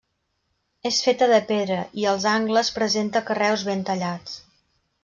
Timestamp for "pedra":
1.51-1.77